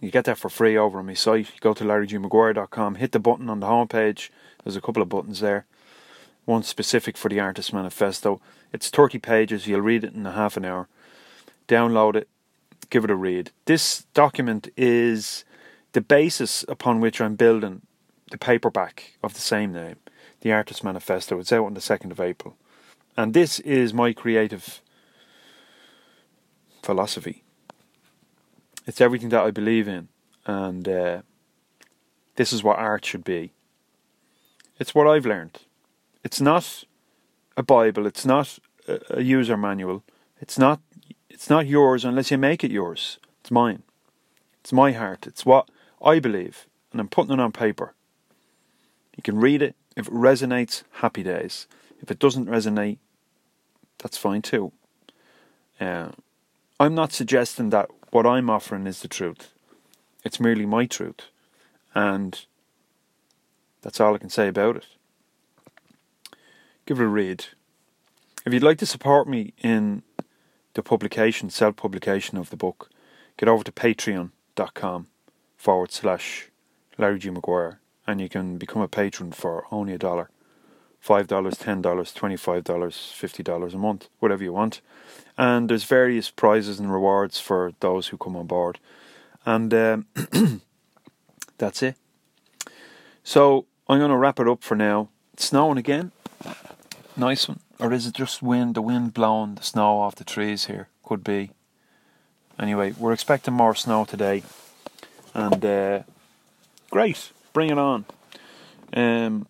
You 0.00 0.10
get 0.10 0.24
that 0.24 0.36
for 0.36 0.48
free 0.48 0.76
over 0.76 0.98
on 0.98 1.06
my 1.06 1.14
site. 1.14 1.46
You 1.54 1.60
go 1.60 1.74
to 1.74 1.84
larrygmaguire.com, 1.84 2.96
hit 2.96 3.12
the 3.12 3.20
button 3.20 3.48
on 3.48 3.60
the 3.60 3.68
homepage. 3.68 4.30
There's 4.64 4.74
a 4.74 4.80
couple 4.80 5.02
of 5.02 5.08
buttons 5.08 5.38
there. 5.38 5.64
One 6.44 6.64
specific 6.64 7.16
for 7.16 7.28
the 7.28 7.38
Artist 7.38 7.72
Manifesto. 7.72 8.40
It's 8.72 8.90
30 8.90 9.20
pages. 9.20 9.68
You'll 9.68 9.80
read 9.80 10.02
it 10.02 10.12
in 10.12 10.26
a 10.26 10.32
half 10.32 10.56
an 10.56 10.64
hour. 10.64 10.88
Download 11.68 12.16
it. 12.16 12.28
Give 12.90 13.04
it 13.04 13.10
a 13.10 13.14
read. 13.14 13.52
This 13.66 14.06
document 14.12 14.70
is 14.76 15.44
the 15.92 16.00
basis 16.00 16.64
upon 16.66 17.00
which 17.00 17.20
I'm 17.20 17.36
building 17.36 17.82
the 18.32 18.38
paperback 18.38 19.12
of 19.22 19.34
the 19.34 19.40
same 19.40 19.72
name, 19.72 19.98
the 20.40 20.50
Artist 20.50 20.82
Manifesto. 20.82 21.38
It's 21.38 21.52
out 21.52 21.66
on 21.66 21.74
the 21.74 21.80
2nd 21.80 22.10
of 22.10 22.20
April. 22.20 22.56
And 23.16 23.34
this 23.34 23.60
is 23.60 23.94
my 23.94 24.12
creative 24.12 24.82
philosophy. 26.86 27.42
It's 28.86 29.00
everything 29.00 29.30
that 29.30 29.44
I 29.44 29.50
believe 29.50 29.88
in, 29.88 30.08
and 30.46 30.88
uh, 30.88 31.22
this 32.36 32.52
is 32.52 32.62
what 32.62 32.78
art 32.78 33.04
should 33.04 33.24
be. 33.24 33.50
It's 34.78 34.94
what 34.94 35.08
I've 35.08 35.26
learned. 35.26 35.58
It's 36.22 36.40
not 36.40 36.84
a 37.56 37.62
Bible. 37.62 38.06
It's 38.06 38.24
not 38.24 38.58
a, 38.86 39.22
user 39.22 39.56
manual. 39.56 40.04
It's 40.40 40.58
not. 40.58 40.80
It's 41.28 41.50
not 41.50 41.66
yours 41.66 42.04
unless 42.04 42.30
you 42.30 42.38
make 42.38 42.62
it 42.62 42.70
yours. 42.70 43.18
It's 43.40 43.50
mine. 43.50 43.82
It's 44.60 44.72
my 44.72 44.92
heart. 44.92 45.26
It's 45.26 45.44
what 45.44 45.68
I 46.00 46.20
believe, 46.20 46.66
and 46.92 47.00
I'm 47.00 47.08
putting 47.08 47.34
it 47.34 47.40
on 47.40 47.52
paper. 47.52 47.94
You 49.16 49.22
can 49.22 49.38
read 49.40 49.60
it. 49.62 49.74
If 49.96 50.06
it 50.08 50.14
resonates, 50.14 50.84
happy 51.02 51.22
days. 51.22 51.66
If 52.02 52.10
it 52.10 52.18
doesn't 52.18 52.48
resonate, 52.48 52.98
that's 53.98 54.18
fine 54.18 54.42
too. 54.42 54.72
Uh, 55.80 56.10
I'm 56.78 56.94
not 56.94 57.12
suggesting 57.12 57.70
that 57.70 57.90
what 58.10 58.26
I'm 58.26 58.50
offering 58.50 58.86
is 58.86 59.00
the 59.00 59.08
truth. 59.08 59.52
It's 60.24 60.40
merely 60.40 60.66
my 60.66 60.86
truth. 60.86 61.28
And 61.94 62.44
that's 63.82 64.00
all 64.00 64.14
I 64.14 64.18
can 64.18 64.28
say 64.28 64.48
about 64.48 64.76
it. 64.76 64.86
Give 66.84 67.00
it 67.00 67.04
a 67.04 67.08
read. 67.08 67.46
If 68.44 68.52
you'd 68.52 68.62
like 68.62 68.78
to 68.78 68.86
support 68.86 69.26
me 69.26 69.54
in 69.62 70.02
the 70.74 70.82
publication, 70.82 71.48
self 71.50 71.76
publication 71.76 72.36
of 72.36 72.50
the 72.50 72.56
book, 72.56 72.90
get 73.38 73.48
over 73.48 73.64
to 73.64 73.72
patreon.com 73.72 75.06
forward 75.56 75.92
slash 75.92 76.50
Larry 76.98 77.18
G. 77.18 77.30
Maguire 77.30 77.80
and 78.06 78.20
you 78.20 78.28
can 78.28 78.56
become 78.56 78.82
a 78.82 78.88
patron 78.88 79.32
for 79.32 79.64
only 79.70 79.92
a 79.92 79.98
dollar. 79.98 80.30
$5, 81.06 81.26
$10, 81.26 81.82
$25, 81.82 82.62
$50 82.62 83.74
a 83.74 83.78
month, 83.78 84.08
whatever 84.18 84.42
you 84.42 84.52
want 84.52 84.80
and 85.38 85.68
there's 85.68 85.84
various 85.84 86.30
prizes 86.30 86.78
and 86.80 86.92
rewards 86.92 87.38
for 87.38 87.72
those 87.80 88.08
who 88.08 88.16
come 88.16 88.36
on 88.36 88.46
board. 88.46 88.78
And 89.44 89.72
um, 89.74 90.06
that's 91.58 91.82
it. 91.82 91.96
So 93.22 93.66
I'm 93.88 93.98
going 93.98 94.10
to 94.10 94.16
wrap 94.16 94.40
it 94.40 94.48
up 94.48 94.62
for 94.62 94.76
now. 94.76 95.08
It's 95.34 95.46
snowing 95.46 95.78
again. 95.78 96.12
Nice 97.16 97.48
one. 97.48 97.60
Or 97.78 97.92
is 97.92 98.06
it 98.06 98.14
just 98.14 98.42
wind? 98.42 98.74
The 98.74 98.82
wind 98.82 99.12
blowing 99.12 99.56
the 99.56 99.62
snow 99.62 99.98
off 99.98 100.14
the 100.14 100.24
trees 100.24 100.66
here? 100.66 100.88
Could 101.02 101.22
be. 101.22 101.50
Anyway, 102.58 102.94
we're 102.98 103.12
expecting 103.12 103.52
more 103.52 103.74
snow 103.74 104.06
today. 104.06 104.42
And 105.34 105.62
uh, 105.64 106.02
great. 106.90 107.30
Bring 107.52 107.70
it 107.70 107.78
on. 107.78 108.06
Um, 108.94 109.46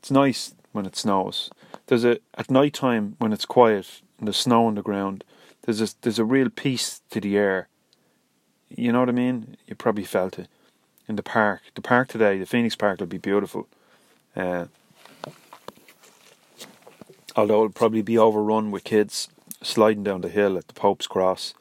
it's 0.00 0.10
nice 0.10 0.54
when 0.72 0.86
it 0.86 0.96
snows. 0.96 1.50
There's 1.86 2.06
a 2.06 2.18
at 2.34 2.50
night 2.50 2.72
time 2.72 3.16
when 3.18 3.34
it's 3.34 3.44
quiet 3.44 4.00
and 4.18 4.26
there's 4.26 4.38
snow 4.38 4.66
on 4.66 4.74
the 4.74 4.82
ground. 4.82 5.24
There's 5.62 5.82
a 5.82 5.88
there's 6.00 6.18
a 6.18 6.24
real 6.24 6.48
peace 6.48 7.02
to 7.10 7.20
the 7.20 7.36
air. 7.36 7.68
You 8.70 8.92
know 8.92 9.00
what 9.00 9.10
I 9.10 9.12
mean? 9.12 9.58
You 9.66 9.74
probably 9.74 10.04
felt 10.04 10.38
it 10.38 10.48
in 11.06 11.16
the 11.16 11.22
park. 11.22 11.60
The 11.74 11.82
park 11.82 12.08
today, 12.08 12.38
the 12.38 12.46
Phoenix 12.46 12.76
Park, 12.76 13.00
will 13.00 13.08
be 13.08 13.18
beautiful. 13.18 13.68
Uh, 14.34 14.66
although 17.36 17.64
it'll 17.64 17.70
probably 17.70 18.00
be 18.00 18.16
overrun 18.16 18.70
with 18.70 18.84
kids 18.84 19.28
sliding 19.62 20.04
down 20.04 20.22
the 20.22 20.30
hill 20.30 20.56
at 20.56 20.68
the 20.68 20.74
Pope's 20.74 21.06
Cross. 21.06 21.52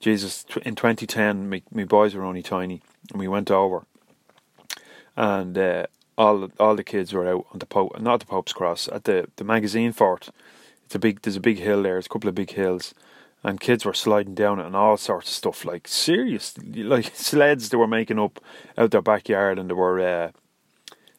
Jesus, 0.00 0.46
in 0.64 0.74
2010, 0.74 1.50
my, 1.50 1.60
my 1.70 1.84
boys 1.84 2.14
were 2.14 2.24
only 2.24 2.42
tiny, 2.42 2.80
and 3.10 3.18
we 3.18 3.28
went 3.28 3.50
over, 3.50 3.84
and 5.16 5.58
uh, 5.58 5.86
all 6.18 6.50
all 6.58 6.74
the 6.74 6.84
kids 6.84 7.14
were 7.14 7.26
out 7.26 7.46
on 7.52 7.60
the 7.60 7.66
Pope, 7.66 7.98
not 8.00 8.20
the 8.20 8.26
Pope's 8.26 8.52
Cross, 8.52 8.88
at 8.88 9.04
the 9.04 9.28
the 9.36 9.44
magazine 9.44 9.92
fort. 9.92 10.28
It's 10.84 10.94
a 10.94 10.98
big, 10.98 11.22
there's 11.22 11.36
a 11.36 11.40
big 11.40 11.58
hill 11.58 11.82
there. 11.82 11.94
There's 11.94 12.06
a 12.06 12.08
couple 12.08 12.28
of 12.28 12.34
big 12.34 12.50
hills, 12.50 12.94
and 13.44 13.60
kids 13.60 13.84
were 13.84 13.94
sliding 13.94 14.34
down 14.34 14.58
it 14.58 14.66
and 14.66 14.74
all 14.74 14.96
sorts 14.96 15.28
of 15.28 15.34
stuff. 15.34 15.64
Like 15.64 15.86
serious, 15.86 16.54
like 16.58 17.10
sleds 17.14 17.68
they 17.68 17.76
were 17.76 17.86
making 17.86 18.18
up 18.18 18.40
out 18.76 18.90
their 18.90 19.02
backyard, 19.02 19.58
and 19.58 19.70
they 19.70 19.74
were 19.74 20.00
uh, 20.00 20.30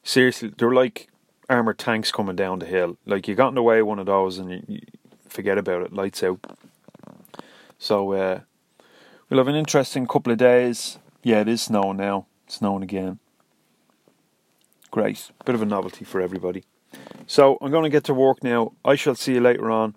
seriously, 0.03 0.51
they 0.55 0.65
were 0.65 0.75
like 0.75 1.07
armored 1.49 1.77
tanks 1.77 2.11
coming 2.11 2.35
down 2.35 2.59
the 2.59 2.65
hill. 2.65 2.97
Like 3.05 3.27
you 3.27 3.35
got 3.35 3.49
in 3.49 3.55
the 3.55 3.63
way 3.63 3.79
of 3.79 3.87
one 3.87 3.99
of 3.99 4.05
those, 4.05 4.37
and 4.37 4.51
you, 4.51 4.63
you 4.67 4.81
forget 5.29 5.57
about 5.57 5.83
it. 5.83 5.93
Lights 5.93 6.23
out. 6.23 6.39
So 7.77 8.11
uh, 8.11 8.39
we'll 9.29 9.37
have 9.37 9.47
an 9.47 9.55
interesting 9.55 10.05
couple 10.07 10.33
of 10.33 10.39
days. 10.39 10.97
Yeah, 11.23 11.39
it 11.41 11.47
is 11.47 11.61
snowing 11.61 11.97
now. 11.97 12.25
It's 12.45 12.55
snowing 12.55 12.83
again. 12.83 13.19
Great. 14.91 15.31
Bit 15.45 15.55
of 15.55 15.61
a 15.61 15.65
novelty 15.65 16.03
for 16.03 16.19
everybody. 16.19 16.63
So 17.27 17.57
I'm 17.61 17.71
going 17.71 17.83
to 17.83 17.89
get 17.89 18.05
to 18.05 18.13
work 18.13 18.43
now. 18.43 18.73
I 18.83 18.95
shall 18.95 19.15
see 19.15 19.35
you 19.35 19.41
later 19.41 19.69
on, 19.69 19.95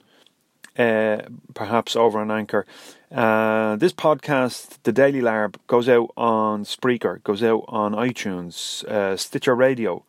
uh, 0.78 1.22
perhaps 1.54 1.96
over 1.96 2.20
on 2.20 2.30
Anchor. 2.30 2.66
Uh, 3.11 3.76
this 3.76 3.92
podcast, 3.92 4.76
The 4.82 4.92
Daily 4.92 5.20
Larb, 5.20 5.56
goes 5.66 5.88
out 5.88 6.11
on 6.16 6.64
Spreaker, 6.64 7.22
goes 7.22 7.42
out 7.42 7.64
on 7.68 7.92
iTunes, 7.92 8.84
uh, 8.84 9.16
Stitcher 9.16 9.54
Radio, 9.54 10.04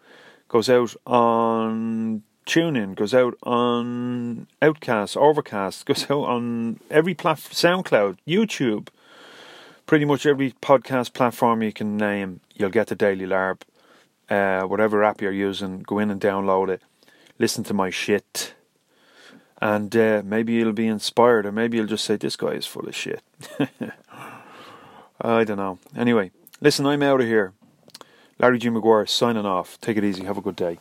goes 0.50 0.70
out 0.70 0.94
on 1.06 2.24
TuneIn, 2.46 2.96
goes 2.96 3.14
out 3.14 3.38
on 3.44 4.48
Outcast, 4.62 5.16
Overcast, 5.16 5.86
goes 5.86 6.04
out 6.12 6.24
on 6.24 6.80
every 6.92 7.14
platform, 7.14 7.84
SoundCloud, 7.84 8.18
YouTube, 8.28 8.90
pretty 9.86 10.04
much 10.04 10.26
every 10.26 10.52
podcast 10.62 11.14
platform 11.14 11.64
you 11.64 11.72
can 11.72 11.96
name. 11.96 12.42
You'll 12.54 12.70
get 12.70 12.88
The 12.88 12.96
Daily 12.96 13.26
Larb 13.26 13.62
uh, 14.30 14.64
whatever 14.64 15.04
app 15.04 15.22
you're 15.22 15.32
using, 15.32 15.80
go 15.80 16.00
in 16.00 16.10
and 16.10 16.20
download 16.20 16.70
it, 16.70 16.82
listen 17.40 17.64
to 17.66 17.74
my 17.74 17.90
shit, 17.90 18.54
and 19.62 19.96
uh, 19.96 20.22
maybe 20.26 20.54
you'll 20.54 20.74
be 20.74 20.88
inspired, 20.88 21.46
or 21.46 21.52
maybe 21.52 21.78
you'll 21.78 21.88
just 21.88 22.04
say, 22.06 22.16
This 22.18 22.36
guy 22.36 22.50
is 22.50 22.66
full 22.66 22.88
of 22.88 22.96
shit. 22.96 23.22
I 25.22 25.44
don't 25.44 25.58
know. 25.58 25.80
Anyway, 25.96 26.32
listen, 26.60 26.86
I'm 26.86 27.04
out 27.04 27.22
of 27.22 27.28
here. 27.28 27.54
Larry 28.40 28.60
G. 28.60 28.70
Maguire 28.70 29.06
signing 29.06 29.46
off. 29.46 29.80
Take 29.80 29.96
it 29.96 30.04
easy. 30.04 30.26
Have 30.26 30.38
a 30.38 30.42
good 30.42 30.58
day. 30.58 30.80